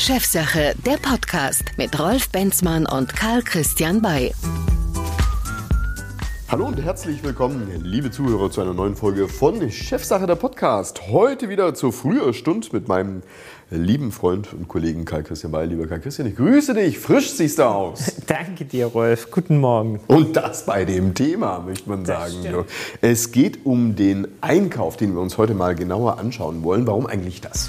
[0.00, 4.32] Chefsache, der Podcast mit Rolf Benzmann und Karl Christian Bay.
[6.48, 11.08] Hallo und herzlich willkommen, liebe Zuhörer, zu einer neuen Folge von Chefsache der Podcast.
[11.08, 13.20] Heute wieder zur früher Stunde mit meinem
[13.68, 15.66] lieben Freund und Kollegen Karl Christian Bay.
[15.66, 16.98] Lieber Karl Christian, ich grüße dich.
[16.98, 18.14] Frisch siehst du aus.
[18.26, 19.30] Danke dir, Rolf.
[19.30, 20.00] Guten Morgen.
[20.06, 22.64] Und das bei dem Thema, möchte man sagen.
[23.02, 26.86] Es geht um den Einkauf, den wir uns heute mal genauer anschauen wollen.
[26.86, 27.68] Warum eigentlich das?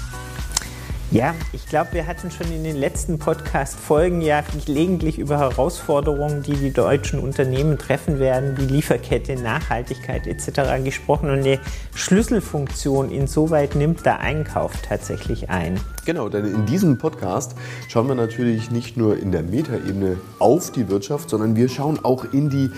[1.12, 6.54] Ja, ich glaube, wir hatten schon in den letzten Podcast-Folgen ja gelegentlich über Herausforderungen, die
[6.54, 10.82] die deutschen Unternehmen treffen werden, wie Lieferkette, Nachhaltigkeit etc.
[10.82, 11.28] gesprochen.
[11.28, 11.60] Und eine
[11.94, 15.78] Schlüsselfunktion insoweit nimmt der Einkauf tatsächlich ein.
[16.06, 17.56] Genau, denn in diesem Podcast
[17.88, 22.24] schauen wir natürlich nicht nur in der Metaebene auf die Wirtschaft, sondern wir schauen auch
[22.32, 22.70] in die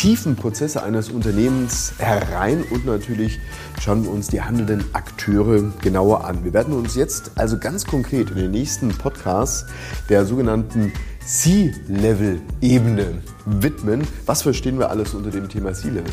[0.00, 3.38] tiefen Prozesse eines Unternehmens herein und natürlich
[3.82, 6.42] schauen wir uns die handelnden Akteure genauer an.
[6.42, 9.66] Wir werden uns jetzt also ganz konkret in den nächsten Podcasts
[10.08, 10.94] der sogenannten
[11.26, 14.06] C-Level-Ebene widmen.
[14.24, 16.10] Was verstehen wir alles unter dem Thema C-Level?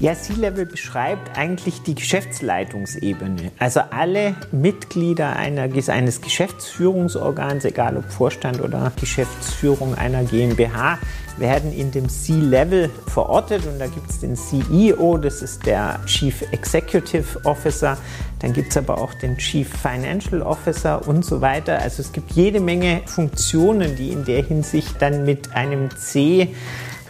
[0.00, 3.52] Ja, C-Level beschreibt eigentlich die Geschäftsleitungsebene.
[3.58, 10.98] Also alle Mitglieder einer, eines Geschäftsführungsorgans, egal ob Vorstand oder Geschäftsführung einer GmbH,
[11.36, 16.44] werden in dem C-Level verortet und da gibt es den CEO, das ist der Chief
[16.50, 17.98] Executive Officer,
[18.38, 21.78] dann gibt es aber auch den Chief Financial Officer und so weiter.
[21.78, 26.54] Also es gibt jede Menge Funktionen, die in der Hinsicht dann mit einem C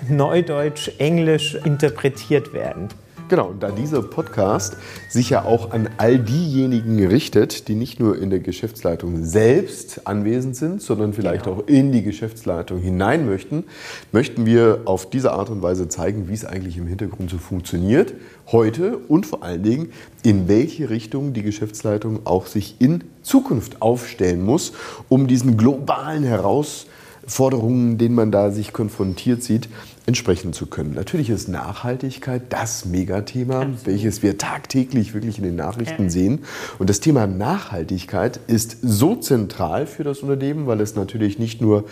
[0.09, 2.89] Neudeutsch, Englisch interpretiert werden.
[3.31, 4.77] Genau, und da dieser Podcast
[5.09, 10.57] sich ja auch an all diejenigen richtet, die nicht nur in der Geschäftsleitung selbst anwesend
[10.57, 11.59] sind, sondern vielleicht genau.
[11.59, 13.63] auch in die Geschäftsleitung hinein möchten,
[14.11, 18.15] möchten wir auf diese Art und Weise zeigen, wie es eigentlich im Hintergrund so funktioniert,
[18.51, 19.93] heute und vor allen Dingen,
[20.25, 24.73] in welche Richtung die Geschäftsleitung auch sich in Zukunft aufstellen muss,
[25.09, 29.69] um diesen globalen Herausforderungen, denen man da sich konfrontiert sieht,
[30.07, 30.95] entsprechen zu können.
[30.95, 33.87] Natürlich ist Nachhaltigkeit das Megathema, Absolut.
[33.87, 36.11] welches wir tagtäglich wirklich in den Nachrichten ja.
[36.11, 36.41] sehen.
[36.79, 41.85] Und das Thema Nachhaltigkeit ist so zentral für das Unternehmen, weil es natürlich nicht nur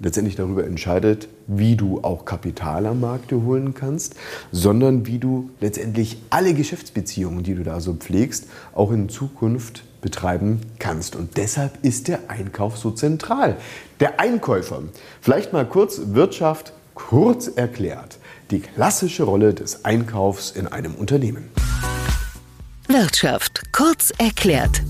[0.00, 4.16] letztendlich darüber entscheidet, wie du auch Kapital am Markt holen kannst,
[4.50, 10.60] sondern wie du letztendlich alle Geschäftsbeziehungen, die du da so pflegst, auch in Zukunft betreiben
[10.80, 11.14] kannst.
[11.14, 13.56] Und deshalb ist der Einkauf so zentral.
[14.00, 14.82] Der Einkäufer,
[15.20, 18.18] vielleicht mal kurz Wirtschaft, Kurz erklärt,
[18.50, 21.50] die klassische Rolle des Einkaufs in einem Unternehmen.
[22.88, 24.82] Wirtschaft kurz erklärt.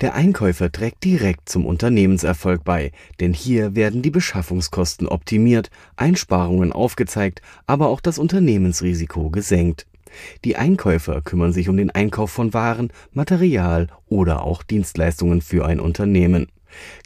[0.00, 2.90] Der Einkäufer trägt direkt zum Unternehmenserfolg bei,
[3.20, 9.86] denn hier werden die Beschaffungskosten optimiert, Einsparungen aufgezeigt, aber auch das Unternehmensrisiko gesenkt.
[10.44, 15.80] Die Einkäufer kümmern sich um den Einkauf von Waren, Material oder auch Dienstleistungen für ein
[15.80, 16.48] Unternehmen.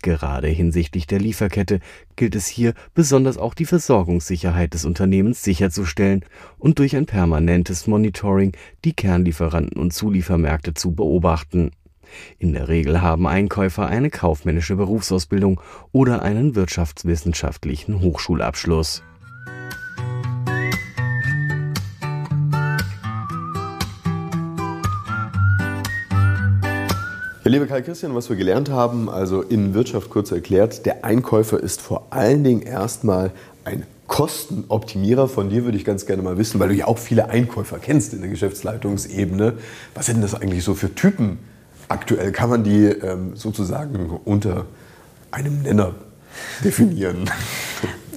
[0.03, 1.81] Gerade hinsichtlich der Lieferkette
[2.15, 6.25] gilt es hier besonders auch die Versorgungssicherheit des Unternehmens sicherzustellen
[6.59, 8.53] und durch ein permanentes Monitoring
[8.85, 11.73] die Kernlieferanten und Zuliefermärkte zu beobachten.
[12.39, 15.61] In der Regel haben Einkäufer eine kaufmännische Berufsausbildung
[15.93, 19.03] oder einen wirtschaftswissenschaftlichen Hochschulabschluss
[27.53, 31.81] lieber Karl Christian, was wir gelernt haben, also in Wirtschaft kurz erklärt, der Einkäufer ist
[31.81, 33.31] vor allen Dingen erstmal
[33.65, 35.29] ein Kostenoptimierer.
[35.29, 38.15] Von dir würde ich ganz gerne mal wissen, weil du ja auch viele Einkäufer kennst
[38.15, 39.55] in der Geschäftsleitungsebene.
[39.95, 41.39] Was sind das eigentlich so für Typen
[41.87, 42.33] aktuell?
[42.33, 44.67] Kann man die ähm, sozusagen unter
[45.31, 45.95] einem Nenner
[46.65, 47.31] definieren?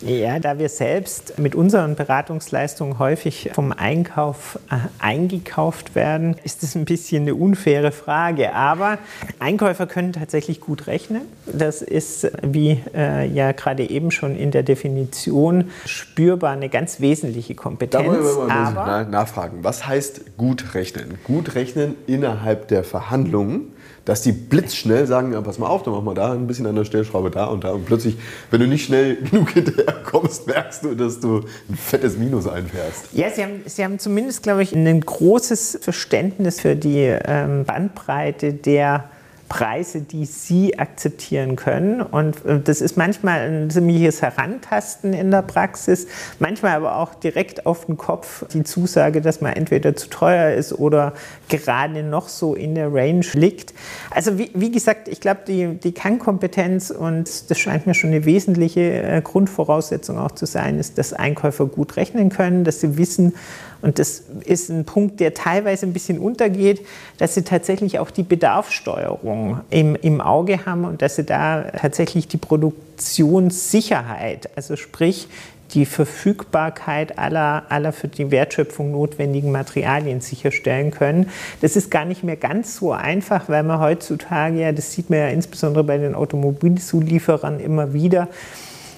[0.01, 6.75] Ja, da wir selbst mit unseren Beratungsleistungen häufig vom Einkauf äh, eingekauft werden, ist das
[6.75, 8.53] ein bisschen eine unfaire Frage.
[8.53, 8.97] Aber
[9.39, 11.23] Einkäufer können tatsächlich gut rechnen.
[11.51, 17.55] Das ist, wie äh, ja gerade eben schon in der Definition spürbar, eine ganz wesentliche
[17.55, 18.03] Kompetenz.
[18.05, 19.63] Da wollen wir mal nachfragen.
[19.63, 21.17] Was heißt gut rechnen?
[21.23, 23.73] Gut rechnen innerhalb der Verhandlungen
[24.09, 26.75] dass die blitzschnell sagen, ja, pass mal auf, dann mach mal da ein bisschen an
[26.75, 27.73] der Stellschraube da und da.
[27.73, 28.17] Und plötzlich,
[28.49, 33.13] wenn du nicht schnell genug hinterher kommst, merkst du, dass du ein fettes Minus einfährst.
[33.13, 38.53] Ja, Sie haben, Sie haben zumindest, glaube ich, ein großes Verständnis für die ähm, Bandbreite
[38.53, 39.11] der
[39.49, 42.01] Preise, die Sie akzeptieren können.
[42.01, 46.07] Und äh, das ist manchmal ein ziemliches Herantasten in der Praxis,
[46.37, 50.71] manchmal aber auch direkt auf den Kopf die Zusage, dass man entweder zu teuer ist
[50.71, 51.13] oder
[51.49, 53.73] gerade noch so in der Range liegt.
[54.11, 58.25] Also wie, wie gesagt, ich glaube, die, die Kernkompetenz, und das scheint mir schon eine
[58.25, 63.33] wesentliche äh, Grundvoraussetzung auch zu sein, ist, dass Einkäufer gut rechnen können, dass sie wissen,
[63.81, 66.85] Und das ist ein Punkt, der teilweise ein bisschen untergeht,
[67.17, 72.27] dass sie tatsächlich auch die Bedarfssteuerung im, im Auge haben und dass sie da tatsächlich
[72.27, 75.27] die Produktionssicherheit, also sprich
[75.73, 81.29] die Verfügbarkeit aller, aller für die Wertschöpfung notwendigen Materialien sicherstellen können.
[81.61, 85.19] Das ist gar nicht mehr ganz so einfach, weil man heutzutage, ja, das sieht man
[85.19, 88.27] ja insbesondere bei den Automobilzulieferern immer wieder,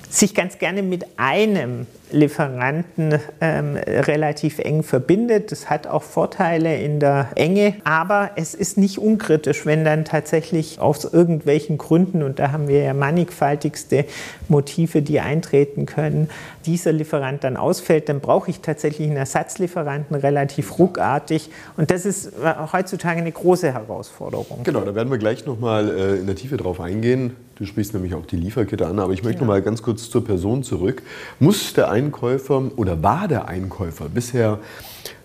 [0.10, 5.52] sich ganz gerne mit einem Lieferanten ähm, relativ eng verbindet.
[5.52, 10.80] Das hat auch Vorteile in der Enge, aber es ist nicht unkritisch, wenn dann tatsächlich
[10.80, 14.06] aus irgendwelchen Gründen, und da haben wir ja mannigfaltigste
[14.48, 16.30] Motive, die eintreten können,
[16.66, 21.50] dieser Lieferant dann ausfällt, dann brauche ich tatsächlich einen Ersatzlieferanten relativ ruckartig.
[21.78, 24.63] Und das ist äh, heutzutage eine große Herausforderung.
[24.63, 27.36] Genau, da werden wir gleich nochmal äh, in der Tiefe drauf eingehen.
[27.62, 29.46] Du sprichst nämlich auch die Lieferkette an, aber ich möchte ja.
[29.46, 31.04] noch mal ganz kurz zur Person zurück.
[31.40, 34.59] Muss der Einkäufer oder war der Einkäufer bisher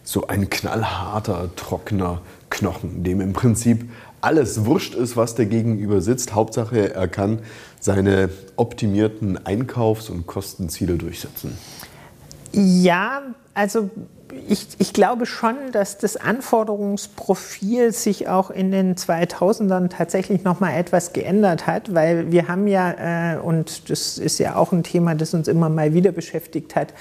[0.03, 2.21] so ein knallharter, trockener
[2.51, 3.91] Knochen, dem im Prinzip
[4.21, 6.35] alles wurscht ist, was der Gegenüber sitzt.
[6.35, 7.41] Hauptsache, er kann
[7.81, 11.57] seine optimierten Einkaufs- und Kostenziele durchsetzen.
[12.53, 13.23] Ja,
[13.55, 13.91] also
[14.49, 20.75] ich, ich, glaube schon, dass das Anforderungsprofil sich auch in den 2000ern tatsächlich noch mal
[20.77, 25.15] etwas geändert hat, weil wir haben ja, äh, und das ist ja auch ein Thema,
[25.15, 26.93] das uns immer mal wieder beschäftigt hat,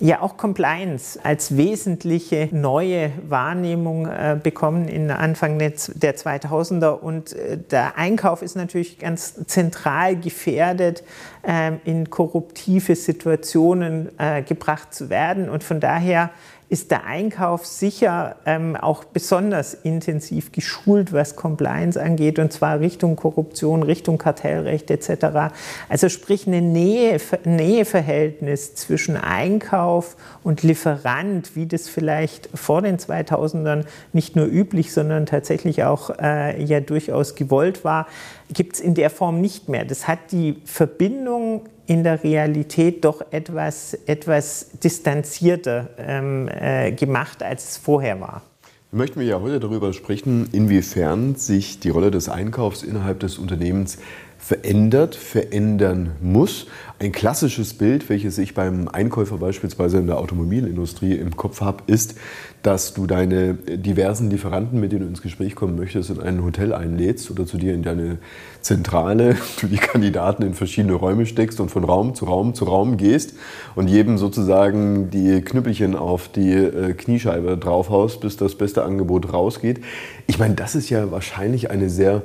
[0.00, 7.58] ja auch Compliance als wesentliche neue Wahrnehmung äh, bekommen in Anfang der 2000er und äh,
[7.58, 11.02] der Einkauf ist natürlich ganz zentral gefährdet,
[11.42, 15.48] äh, in korruptive Situationen äh, gebracht zu werden.
[15.48, 16.30] Und von daher
[16.70, 23.16] ist der Einkauf sicher ähm, auch besonders intensiv geschult, was Compliance angeht, und zwar Richtung
[23.16, 25.52] Korruption, Richtung Kartellrecht etc.
[25.88, 33.86] Also sprich eine Nähe, Näheverhältnis zwischen Einkauf und Lieferant, wie das vielleicht vor den 2000ern
[34.12, 38.06] nicht nur üblich, sondern tatsächlich auch äh, ja durchaus gewollt war,
[38.52, 39.86] gibt es in der Form nicht mehr.
[39.86, 47.70] Das hat die Verbindung in der Realität doch etwas, etwas distanzierter ähm, äh, gemacht, als
[47.70, 48.42] es vorher war.
[48.90, 53.98] Wir möchten ja heute darüber sprechen, inwiefern sich die Rolle des Einkaufs innerhalb des Unternehmens
[54.38, 56.66] verändert, verändern muss.
[57.00, 62.14] Ein klassisches Bild, welches ich beim Einkäufer beispielsweise in der Automobilindustrie im Kopf habe, ist,
[62.62, 66.72] dass du deine diversen Lieferanten, mit denen du ins Gespräch kommen möchtest, in ein Hotel
[66.72, 68.18] einlädst oder zu dir in deine
[68.62, 72.96] Zentrale, du die Kandidaten in verschiedene Räume steckst und von Raum zu Raum zu Raum
[72.96, 73.34] gehst
[73.74, 79.80] und jedem sozusagen die Knüppelchen auf die äh, Kniescheibe draufhaust, bis das beste Angebot rausgeht.
[80.26, 82.22] Ich meine, das ist ja wahrscheinlich eine sehr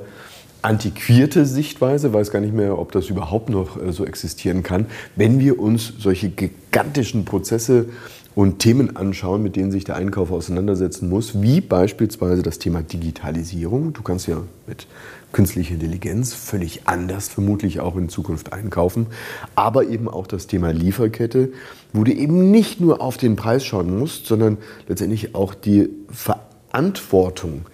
[0.64, 5.38] antiquierte Sichtweise, weiß gar nicht mehr, ob das überhaupt noch äh, so existieren kann, wenn
[5.38, 7.86] wir uns solche gigantischen Prozesse
[8.34, 13.92] und Themen anschauen, mit denen sich der Einkauf auseinandersetzen muss, wie beispielsweise das Thema Digitalisierung.
[13.92, 14.88] Du kannst ja mit
[15.32, 19.08] künstlicher Intelligenz völlig anders vermutlich auch in Zukunft einkaufen,
[19.54, 21.52] aber eben auch das Thema Lieferkette,
[21.92, 24.58] wo du eben nicht nur auf den Preis schauen musst, sondern
[24.88, 27.66] letztendlich auch die Verantwortung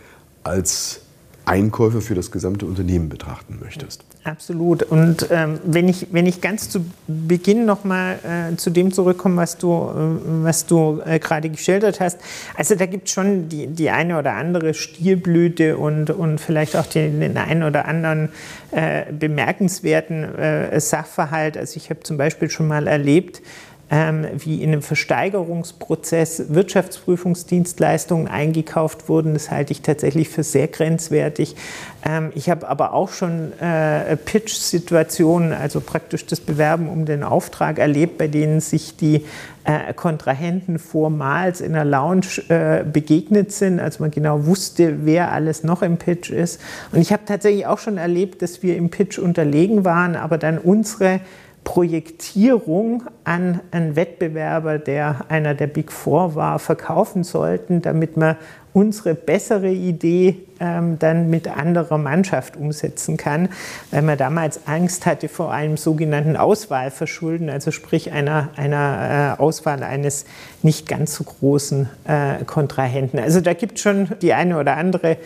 [0.43, 1.03] als
[1.50, 4.05] Einkäufe für das gesamte Unternehmen betrachten möchtest.
[4.23, 4.85] Absolut.
[4.85, 9.58] Und ähm, wenn, ich, wenn ich ganz zu Beginn nochmal äh, zu dem zurückkomme, was
[9.58, 9.91] du,
[10.47, 12.20] äh, du äh, gerade geschildert hast,
[12.56, 16.86] also da gibt es schon die, die eine oder andere Stilblüte und, und vielleicht auch
[16.86, 18.29] den, den einen oder anderen
[18.70, 21.56] äh, bemerkenswerten äh, Sachverhalt.
[21.56, 23.43] Also ich habe zum Beispiel schon mal erlebt,
[23.91, 29.35] wie in einem Versteigerungsprozess Wirtschaftsprüfungsdienstleistungen eingekauft wurden.
[29.35, 31.56] Das halte ich tatsächlich für sehr grenzwertig.
[32.06, 37.81] Ähm, ich habe aber auch schon äh, Pitch-Situationen, also praktisch das Bewerben um den Auftrag
[37.81, 39.25] erlebt, bei denen sich die
[39.65, 45.65] äh, Kontrahenten vormals in der Lounge äh, begegnet sind, als man genau wusste, wer alles
[45.65, 46.61] noch im Pitch ist.
[46.93, 50.59] Und ich habe tatsächlich auch schon erlebt, dass wir im Pitch unterlegen waren, aber dann
[50.59, 51.20] unsere
[51.64, 58.38] Projektierung an einen Wettbewerber, der einer der Big Four war, verkaufen sollten, damit wir
[58.72, 63.48] unsere bessere Idee ähm, dann mit anderer Mannschaft umsetzen kann,
[63.90, 69.82] weil man damals Angst hatte vor einem sogenannten Auswahlverschulden, also sprich einer, einer äh, Auswahl
[69.82, 70.24] eines
[70.62, 73.19] nicht ganz so großen äh, Kontrahenten.
[73.19, 75.17] Also da gibt es schon die eine oder andere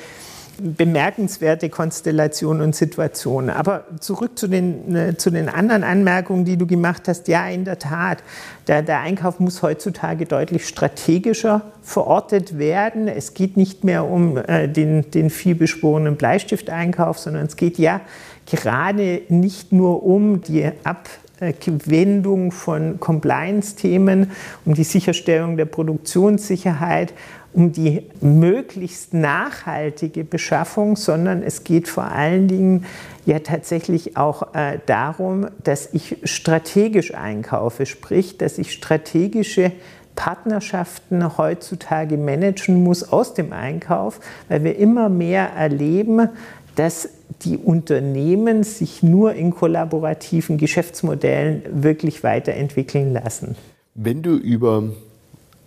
[0.58, 3.50] bemerkenswerte Konstellation und Situation.
[3.50, 7.28] Aber zurück zu den, äh, zu den anderen Anmerkungen, die du gemacht hast.
[7.28, 8.18] Ja, in der Tat,
[8.66, 13.08] der, der Einkauf muss heutzutage deutlich strategischer verortet werden.
[13.08, 18.00] Es geht nicht mehr um äh, den, den vielbeschworenen Bleistifteinkauf, sondern es geht ja
[18.46, 21.08] gerade nicht nur um die Ab
[21.44, 24.30] Anwendung von Compliance-Themen,
[24.64, 27.12] um die Sicherstellung der Produktionssicherheit,
[27.52, 32.84] um die möglichst nachhaltige Beschaffung, sondern es geht vor allen Dingen
[33.26, 39.72] ja tatsächlich auch äh, darum, dass ich strategisch einkaufe, sprich, dass ich strategische
[40.16, 46.28] Partnerschaften heutzutage managen muss aus dem Einkauf, weil wir immer mehr erleben,
[46.76, 47.08] dass
[47.43, 53.57] die Unternehmen sich nur in kollaborativen Geschäftsmodellen wirklich weiterentwickeln lassen.
[53.95, 54.85] Wenn du über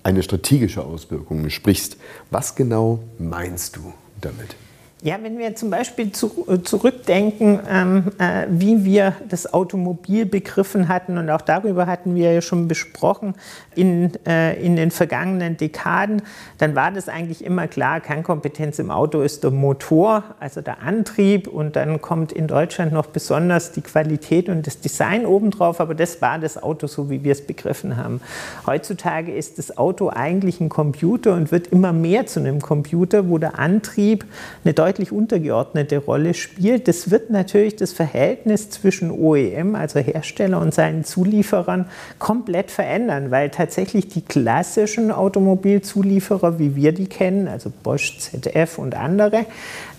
[0.03, 1.97] eine strategische Auswirkung sprichst,
[2.31, 4.55] was genau meinst du damit?
[5.03, 10.87] Ja, wenn wir zum Beispiel zu, äh, zurückdenken, ähm, äh, wie wir das Automobil begriffen
[10.87, 13.35] hatten, und auch darüber hatten wir ja schon besprochen
[13.75, 16.23] in, äh, in den vergangenen Dekaden,
[16.57, 21.47] dann war das eigentlich immer klar, Kernkompetenz im Auto ist der Motor, also der Antrieb,
[21.47, 26.23] und dann kommt in Deutschland noch besonders die Qualität und das Design obendrauf, aber das
[26.23, 28.19] war das Auto, so wie wir es begriffen haben.
[28.65, 33.37] Heutzutage ist das Auto eigentlich ein Computer und wird immer mehr zu einem Computer, wo
[33.37, 34.25] der Antrieb
[34.65, 36.87] eine deutlich untergeordnete Rolle spielt.
[36.87, 41.85] Das wird natürlich das Verhältnis zwischen OEM, also Hersteller und seinen Zulieferern,
[42.17, 48.95] komplett verändern, weil tatsächlich die klassischen Automobilzulieferer, wie wir die kennen, also Bosch, ZF und
[48.95, 49.45] andere,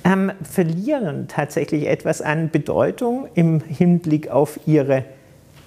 [0.05, 5.05] ähm, verlieren tatsächlich etwas an Bedeutung im Hinblick auf ihre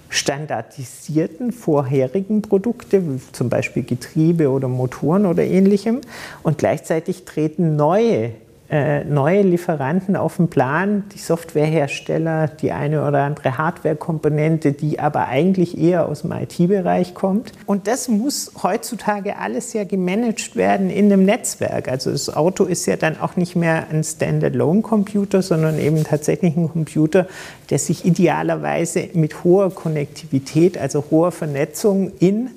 [0.09, 6.01] standardisierten vorherigen Produkte, wie zum Beispiel Getriebe oder Motoren oder ähnlichem.
[6.43, 8.33] Und gleichzeitig treten neue
[8.71, 15.77] neue Lieferanten auf dem Plan, die Softwarehersteller, die eine oder andere Hardware-Komponente, die aber eigentlich
[15.77, 17.51] eher aus dem IT-Bereich kommt.
[17.65, 21.89] Und das muss heutzutage alles ja gemanagt werden in einem Netzwerk.
[21.89, 26.69] Also das Auto ist ja dann auch nicht mehr ein Standalone-Computer, sondern eben tatsächlich ein
[26.69, 27.27] Computer,
[27.69, 32.51] der sich idealerweise mit hoher Konnektivität, also hoher Vernetzung in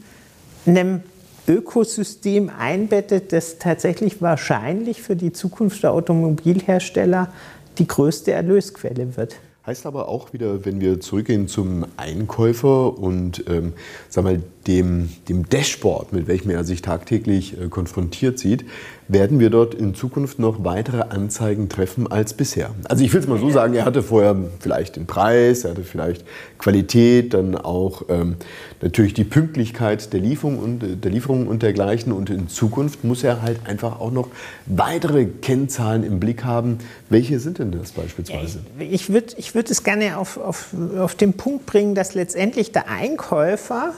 [0.65, 1.03] einem
[1.47, 7.33] Ökosystem einbettet, das tatsächlich wahrscheinlich für die Zukunft der Automobilhersteller
[7.79, 9.37] die größte Erlösquelle wird.
[9.67, 13.73] Heißt aber auch wieder, wenn wir zurückgehen zum Einkäufer und ähm,
[14.09, 18.65] sag mal, dem, dem Dashboard, mit welchem er sich tagtäglich äh, konfrontiert sieht,
[19.07, 22.71] werden wir dort in Zukunft noch weitere Anzeigen treffen als bisher.
[22.89, 25.85] Also ich will es mal so sagen, er hatte vorher vielleicht den Preis, er hatte
[25.85, 26.25] vielleicht
[26.59, 28.37] Qualität, dann auch ähm,
[28.81, 32.13] natürlich die Pünktlichkeit der Lieferung, und, äh, der Lieferung und dergleichen.
[32.13, 34.29] Und in Zukunft muss er halt einfach auch noch
[34.67, 36.79] weitere Kennzahlen im Blick haben.
[37.11, 38.61] Welche sind denn das beispielsweise?
[38.79, 42.89] Ich würde ich würd es gerne auf, auf, auf den Punkt bringen, dass letztendlich der
[42.89, 43.93] Einkäufer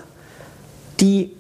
[1.01, 1.31] die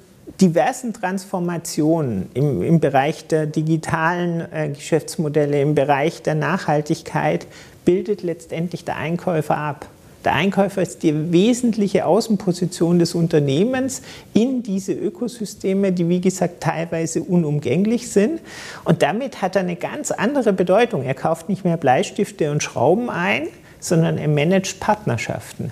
[0.40, 7.46] diversen Transformationen im, im Bereich der digitalen äh, Geschäftsmodelle, im Bereich der Nachhaltigkeit
[7.84, 9.86] bildet letztendlich der Einkäufer ab.
[10.24, 14.02] Der Einkäufer ist die wesentliche Außenposition des Unternehmens
[14.34, 18.40] in diese Ökosysteme, die wie gesagt teilweise unumgänglich sind.
[18.82, 21.04] Und damit hat er eine ganz andere Bedeutung.
[21.04, 23.46] Er kauft nicht mehr Bleistifte und Schrauben ein,
[23.78, 25.70] sondern er managt Partnerschaften.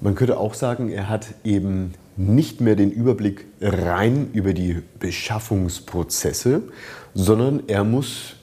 [0.00, 6.62] Man könnte auch sagen, er hat eben nicht mehr den Überblick rein über die Beschaffungsprozesse,
[7.14, 8.36] sondern er muss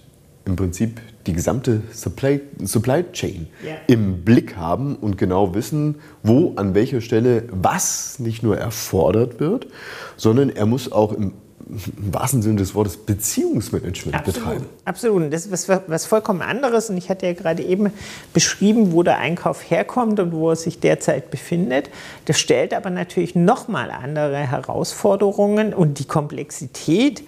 [0.45, 3.75] im Prinzip die gesamte Supply, Supply Chain ja.
[3.87, 9.67] im Blick haben und genau wissen, wo an welcher Stelle was nicht nur erfordert wird,
[10.15, 11.33] sondern er muss auch im
[11.69, 14.39] im wahrsten Sinne des Wortes Beziehungsmanagement Absolut.
[14.39, 14.65] betreiben.
[14.85, 15.33] Absolut.
[15.33, 16.89] Das ist was, was vollkommen anderes.
[16.89, 17.91] Und ich hatte ja gerade eben
[18.33, 21.89] beschrieben, wo der Einkauf herkommt und wo er sich derzeit befindet.
[22.25, 27.23] Das stellt aber natürlich nochmal andere Herausforderungen und die Komplexität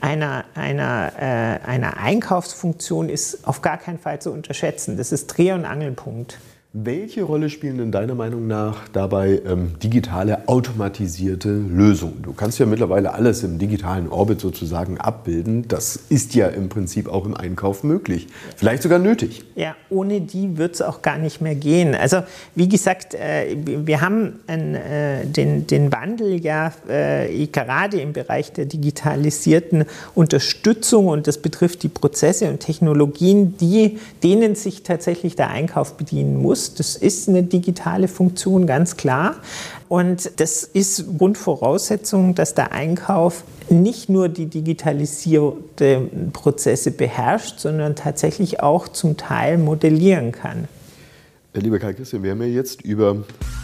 [0.00, 4.96] einer, einer, äh, einer Einkaufsfunktion ist auf gar keinen Fall zu unterschätzen.
[4.96, 6.38] Das ist Dreh- und Angelpunkt.
[6.72, 12.22] Welche Rolle spielen denn deiner Meinung nach dabei ähm, digitale automatisierte Lösungen?
[12.22, 15.66] Du kannst ja mittlerweile alles im digitalen Orbit sozusagen abbilden.
[15.66, 19.42] Das ist ja im Prinzip auch im Einkauf möglich, vielleicht sogar nötig.
[19.56, 21.96] Ja, ohne die wird es auch gar nicht mehr gehen.
[21.96, 22.22] Also
[22.54, 28.52] wie gesagt, äh, wir haben ein, äh, den, den Wandel ja äh, gerade im Bereich
[28.52, 35.50] der digitalisierten Unterstützung und das betrifft die Prozesse und Technologien, die, denen sich tatsächlich der
[35.50, 36.74] Einkauf bedienen muss muss.
[36.74, 39.36] Das ist eine digitale Funktion, ganz klar.
[39.88, 48.60] Und das ist Grundvoraussetzung, dass der Einkauf nicht nur die digitalisierte Prozesse beherrscht, sondern tatsächlich
[48.60, 50.68] auch zum Teil modellieren kann.
[51.52, 53.14] Lieber Karl Christian, wir haben ja jetzt über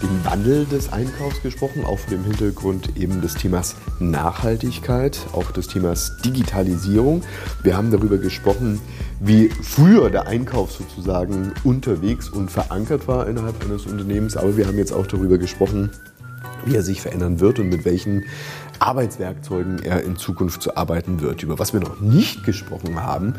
[0.03, 5.69] den Wandel des Einkaufs gesprochen, auch vor dem Hintergrund eben des Themas Nachhaltigkeit, auch des
[5.69, 7.23] Themas Digitalisierung.
[7.63, 8.81] Wir haben darüber gesprochen,
[9.21, 14.79] wie früher der Einkauf sozusagen unterwegs und verankert war innerhalb eines Unternehmens, aber wir haben
[14.79, 15.91] jetzt auch darüber gesprochen,
[16.65, 18.25] wie er sich verändern wird und mit welchen
[18.79, 21.43] Arbeitswerkzeugen er in Zukunft zu arbeiten wird.
[21.43, 23.35] Über was wir noch nicht gesprochen haben,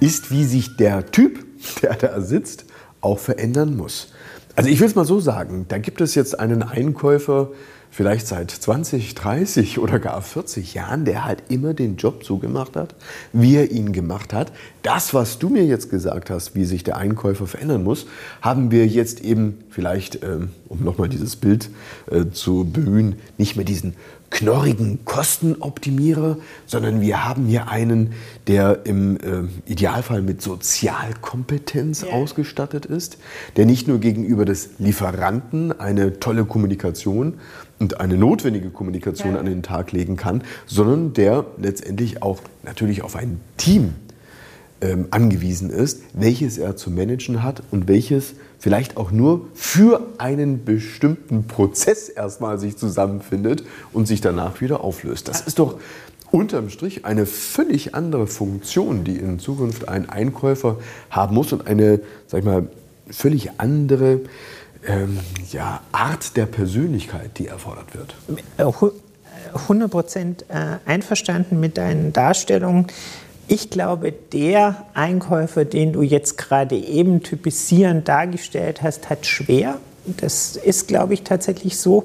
[0.00, 1.44] ist, wie sich der Typ,
[1.82, 2.66] der da sitzt,
[3.00, 4.12] auch verändern muss.
[4.54, 7.50] Also ich will es mal so sagen, da gibt es jetzt einen Einkäufer,
[7.92, 12.74] vielleicht seit 20, 30 oder gar 40 Jahren, der halt immer den Job so gemacht
[12.74, 12.94] hat,
[13.34, 14.50] wie er ihn gemacht hat.
[14.82, 18.06] Das, was du mir jetzt gesagt hast, wie sich der Einkäufer verändern muss,
[18.40, 21.68] haben wir jetzt eben vielleicht, ähm, um nochmal dieses Bild
[22.10, 23.94] äh, zu bemühen, nicht mehr diesen
[24.32, 28.14] knorrigen Kostenoptimierer, sondern wir haben hier einen,
[28.46, 32.14] der im äh, Idealfall mit Sozialkompetenz yeah.
[32.14, 33.18] ausgestattet ist,
[33.56, 37.34] der nicht nur gegenüber des Lieferanten eine tolle Kommunikation
[37.82, 39.40] und eine notwendige Kommunikation ja.
[39.40, 43.94] an den Tag legen kann, sondern der letztendlich auch natürlich auf ein Team
[44.80, 50.64] ähm, angewiesen ist, welches er zu managen hat und welches vielleicht auch nur für einen
[50.64, 55.26] bestimmten Prozess erstmal sich zusammenfindet und sich danach wieder auflöst.
[55.26, 55.78] Das ist doch
[56.30, 60.78] unterm Strich eine völlig andere Funktion, die in Zukunft ein Einkäufer
[61.10, 62.68] haben muss und eine, sag ich mal,
[63.10, 64.20] völlig andere
[64.86, 65.18] ähm,
[65.50, 68.14] ja, Art der Persönlichkeit, die erfordert wird.
[69.54, 72.86] 100 Prozent äh, einverstanden mit deinen Darstellungen.
[73.48, 79.78] Ich glaube, der Einkäufer, den du jetzt gerade eben typisierend dargestellt hast, hat schwer.
[80.06, 82.04] Das ist, glaube ich, tatsächlich so.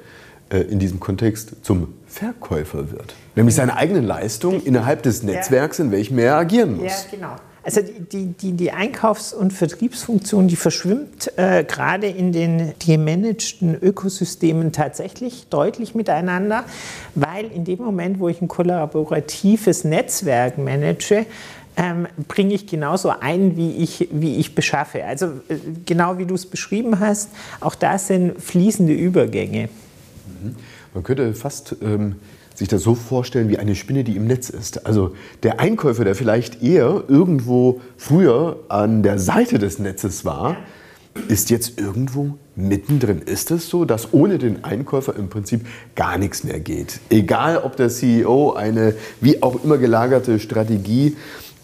[0.50, 3.14] äh, in diesem Kontext zum Verkäufer wird.
[3.34, 6.92] Nämlich seine eigene Leistung innerhalb des Netzwerks, in welchem er agieren muss.
[7.10, 7.36] Ja, genau.
[7.66, 14.70] Also die, die, die Einkaufs- und Vertriebsfunktion, die verschwimmt äh, gerade in den gemanagten Ökosystemen
[14.70, 16.62] tatsächlich deutlich miteinander,
[17.16, 21.26] weil in dem Moment, wo ich ein kollaboratives Netzwerk manage,
[21.76, 25.04] ähm, bringe ich genauso ein, wie ich, wie ich beschaffe.
[25.04, 29.68] Also äh, genau wie du es beschrieben hast, auch das sind fließende Übergänge.
[30.42, 30.56] Mhm.
[30.94, 32.16] Man könnte fast ähm,
[32.54, 34.86] sich das so vorstellen wie eine Spinne, die im Netz ist.
[34.86, 40.56] Also der Einkäufer, der vielleicht eher irgendwo früher an der Seite des Netzes war,
[41.28, 43.20] ist jetzt irgendwo mittendrin.
[43.20, 47.00] Ist es so, dass ohne den Einkäufer im Prinzip gar nichts mehr geht?
[47.10, 51.16] Egal, ob der CEO eine wie auch immer gelagerte Strategie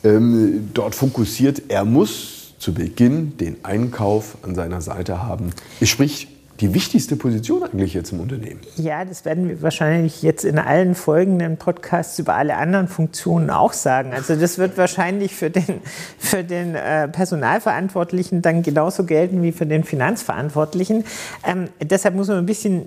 [0.05, 1.63] ähm, dort fokussiert.
[1.69, 5.51] Er muss zu Beginn den Einkauf an seiner Seite haben.
[5.83, 6.29] Sprich,
[6.63, 8.61] die wichtigste Position eigentlich jetzt im Unternehmen?
[8.77, 13.73] Ja, das werden wir wahrscheinlich jetzt in allen folgenden Podcasts über alle anderen Funktionen auch
[13.73, 14.13] sagen.
[14.13, 15.81] Also das wird wahrscheinlich für den,
[16.19, 21.05] für den äh, Personalverantwortlichen dann genauso gelten wie für den Finanzverantwortlichen.
[21.45, 22.83] Ähm, deshalb muss man ein bisschen,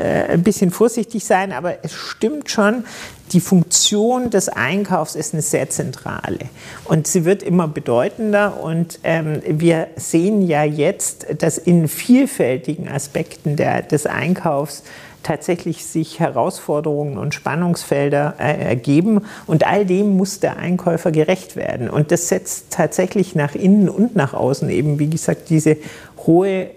[0.00, 2.84] äh, ein bisschen vorsichtig sein, aber es stimmt schon,
[3.32, 6.38] die Funktion des Einkaufs ist eine sehr zentrale.
[6.84, 8.62] Und sie wird immer bedeutender.
[8.62, 14.84] Und ähm, wir sehen ja jetzt, dass in vielfältigen Aspekten der, des Einkaufs
[15.24, 19.22] tatsächlich sich Herausforderungen und Spannungsfelder äh, ergeben.
[19.48, 21.90] Und all dem muss der Einkäufer gerecht werden.
[21.90, 25.78] Und das setzt tatsächlich nach innen und nach außen eben, wie gesagt, diese
[26.26, 26.70] hohe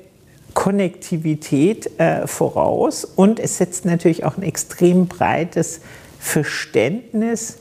[0.55, 3.05] Konnektivität äh, voraus.
[3.05, 5.81] Und es setzt natürlich auch ein extrem breites
[6.19, 7.57] Verständnis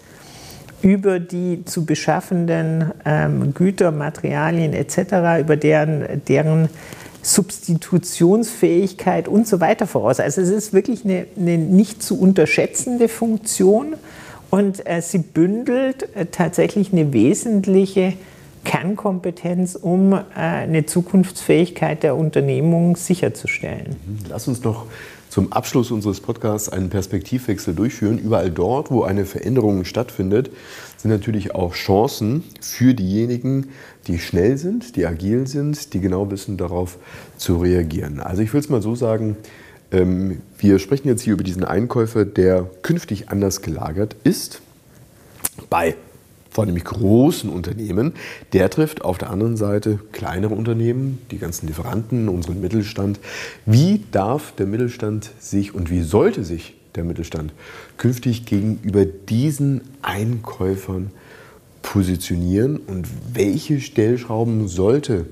[0.83, 6.68] über die zu beschaffenden ähm, Güter, Materialien etc., über deren, deren
[7.23, 10.21] Substitutionsfähigkeit und so weiter voraus.
[10.21, 13.97] Also es ist wirklich eine, eine nicht zu unterschätzende Funktion
[14.51, 18.14] und äh, sie bündelt äh, tatsächlich eine wesentliche
[18.64, 23.97] Kernkompetenz, um äh, eine Zukunftsfähigkeit der Unternehmung sicherzustellen.
[24.29, 24.87] Lass uns doch
[25.29, 28.19] zum Abschluss unseres Podcasts einen Perspektivwechsel durchführen.
[28.19, 30.51] Überall dort, wo eine Veränderung stattfindet,
[30.97, 33.69] sind natürlich auch Chancen für diejenigen,
[34.07, 36.99] die schnell sind, die agil sind, die genau wissen, darauf
[37.37, 38.21] zu reagieren.
[38.21, 39.37] Also ich will es mal so sagen,
[39.91, 44.61] ähm, wir sprechen jetzt hier über diesen Einkäufer, der künftig anders gelagert ist.
[45.71, 45.95] Bei
[46.59, 48.14] vornehmlich großen Unternehmen,
[48.53, 53.21] der trifft auf der anderen Seite kleinere Unternehmen, die ganzen Lieferanten, unseren Mittelstand.
[53.64, 57.53] Wie darf der Mittelstand sich und wie sollte sich der Mittelstand
[57.97, 61.12] künftig gegenüber diesen Einkäufern
[61.83, 65.27] positionieren und welche Stellschrauben sollte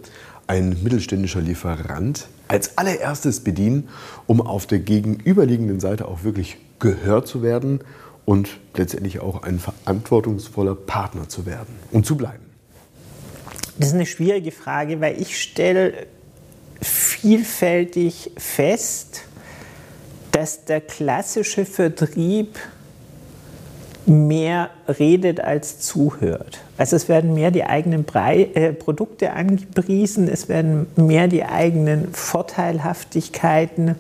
[0.47, 3.89] ein mittelständischer Lieferant als allererstes bedienen,
[4.29, 7.81] um auf der gegenüberliegenden Seite auch wirklich gehört zu werden
[8.27, 12.45] und letztendlich auch ein verantwortungsvoller Partner zu werden und zu bleiben?
[13.79, 16.07] Das ist eine schwierige Frage, weil ich stelle
[16.83, 19.23] vielfältig fest,
[20.33, 22.59] dass der klassische Vertrieb
[24.07, 26.61] mehr redet als zuhört.
[26.77, 32.12] Also es werden mehr die eigenen Brei äh, Produkte angepriesen, es werden mehr die eigenen
[32.12, 33.97] Vorteilhaftigkeiten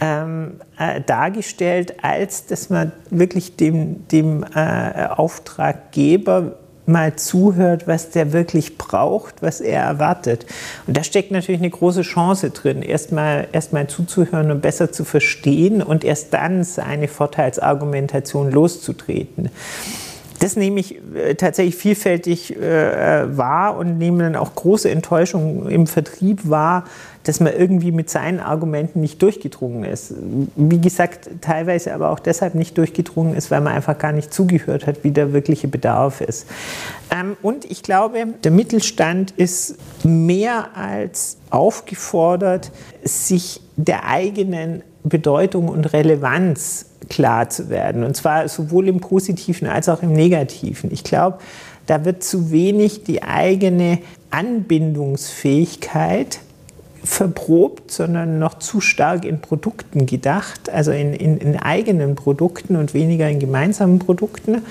[0.00, 6.52] ähm, äh, dargestellt, als dass man wirklich dem, dem äh, Auftraggeber
[6.88, 10.46] mal zuhört, was der wirklich braucht, was er erwartet.
[10.86, 15.82] Und da steckt natürlich eine große Chance drin, erstmal erst zuzuhören und besser zu verstehen
[15.82, 19.50] und erst dann seine Vorteilsargumentation loszutreten.
[20.40, 25.86] Das nehme ich äh, tatsächlich vielfältig äh, wahr und nehme dann auch große Enttäuschung im
[25.86, 26.84] Vertrieb wahr,
[27.28, 30.14] dass man irgendwie mit seinen Argumenten nicht durchgedrungen ist.
[30.56, 34.86] Wie gesagt, teilweise aber auch deshalb nicht durchgedrungen ist, weil man einfach gar nicht zugehört
[34.86, 36.46] hat, wie der wirkliche Bedarf ist.
[37.14, 45.92] Ähm, und ich glaube, der Mittelstand ist mehr als aufgefordert, sich der eigenen Bedeutung und
[45.92, 48.04] Relevanz klar zu werden.
[48.04, 50.90] Und zwar sowohl im positiven als auch im negativen.
[50.92, 51.40] Ich glaube,
[51.84, 53.98] da wird zu wenig die eigene
[54.30, 56.40] Anbindungsfähigkeit
[57.04, 62.92] verprobt, sondern noch zu stark in Produkten gedacht, also in, in, in, eigenen Produkten und
[62.94, 64.62] weniger in gemeinsamen Produkten.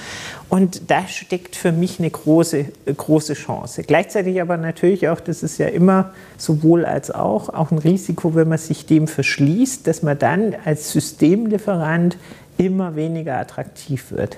[0.50, 3.84] Und da steckt für mich eine große, große Chance.
[3.84, 8.50] Gleichzeitig aber natürlich auch, das ist ja immer sowohl als auch, auch ein Risiko, wenn
[8.50, 12.18] man sich dem verschließt, dass man dann als Systemlieferant
[12.58, 14.38] immer weniger attraktiv wird.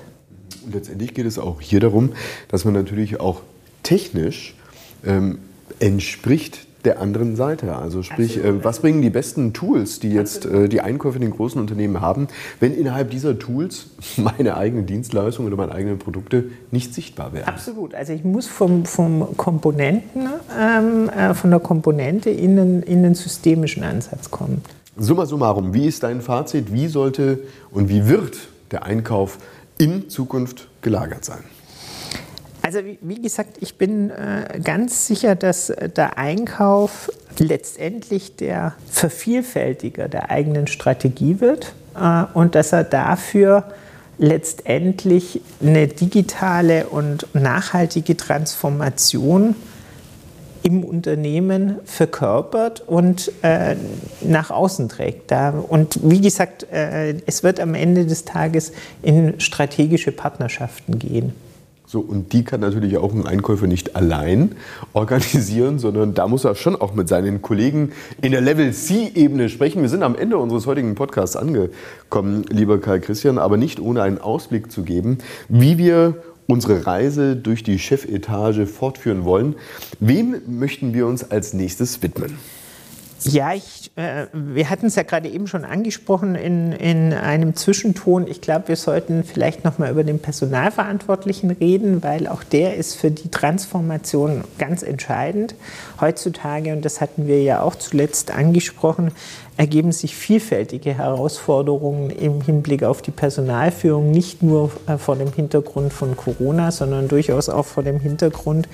[0.64, 2.12] Und letztendlich geht es auch hier darum,
[2.48, 3.40] dass man natürlich auch
[3.82, 4.54] technisch
[5.04, 5.38] ähm,
[5.78, 7.76] entspricht der anderen Seite.
[7.76, 11.30] Also sprich, äh, was bringen die besten Tools, die jetzt äh, die Einkäufer in den
[11.30, 16.94] großen Unternehmen haben, wenn innerhalb dieser Tools meine eigenen Dienstleistungen oder meine eigenen Produkte nicht
[16.94, 17.48] sichtbar werden?
[17.48, 17.94] Absolut.
[17.94, 23.14] Also ich muss vom, vom Komponenten, ähm, äh, von der Komponente in den, in den
[23.14, 24.62] systemischen Ansatz kommen.
[24.96, 26.72] Summa summarum, wie ist dein Fazit?
[26.72, 27.40] Wie sollte
[27.70, 28.36] und wie wird
[28.70, 29.38] der Einkauf
[29.78, 31.44] in Zukunft gelagert sein?
[32.62, 38.74] Also wie, wie gesagt, ich bin äh, ganz sicher, dass äh, der Einkauf letztendlich der
[38.90, 43.64] Vervielfältiger der eigenen Strategie wird äh, und dass er dafür
[44.18, 49.56] letztendlich eine digitale und nachhaltige Transformation
[50.62, 53.76] im Unternehmen verkörpert und äh,
[54.20, 55.30] nach außen trägt.
[55.30, 61.32] Da, und wie gesagt, äh, es wird am Ende des Tages in strategische Partnerschaften gehen.
[61.92, 64.52] So, und die kann natürlich auch ein Einkäufer nicht allein
[64.92, 67.90] organisieren, sondern da muss er schon auch mit seinen Kollegen
[68.22, 69.82] in der Level C-Ebene sprechen.
[69.82, 74.18] Wir sind am Ende unseres heutigen Podcasts angekommen, lieber Karl Christian, aber nicht ohne einen
[74.18, 76.14] Ausblick zu geben, wie wir
[76.46, 79.56] unsere Reise durch die Chefetage fortführen wollen.
[79.98, 82.38] Wem möchten wir uns als nächstes widmen?
[83.24, 88.26] Ja, ich, äh, wir hatten es ja gerade eben schon angesprochen in, in einem Zwischenton.
[88.26, 92.96] Ich glaube, wir sollten vielleicht noch mal über den Personalverantwortlichen reden, weil auch der ist
[92.96, 95.54] für die Transformation ganz entscheidend.
[96.00, 99.12] Heutzutage, und das hatten wir ja auch zuletzt angesprochen,
[99.58, 105.92] ergeben sich vielfältige Herausforderungen im Hinblick auf die Personalführung, nicht nur äh, vor dem Hintergrund
[105.92, 108.66] von Corona, sondern durchaus auch vor dem Hintergrund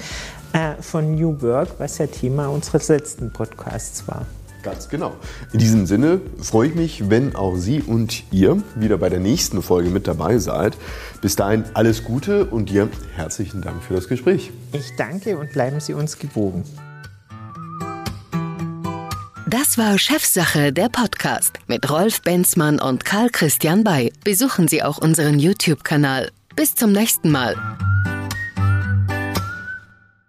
[0.53, 4.27] äh, von New Work, was ja Thema unseres letzten Podcasts war.
[4.67, 5.15] Ganz genau.
[5.53, 9.63] In diesem Sinne freue ich mich, wenn auch Sie und ihr wieder bei der nächsten
[9.63, 10.77] Folge mit dabei seid.
[11.21, 14.51] Bis dahin alles Gute und dir herzlichen Dank für das Gespräch.
[14.73, 16.65] Ich danke und bleiben Sie uns gewogen.
[19.47, 24.13] Das war Chefsache, der Podcast mit Rolf Benzmann und Karl Christian Bay.
[24.25, 26.33] Besuchen Sie auch unseren YouTube-Kanal.
[26.57, 27.55] Bis zum nächsten Mal.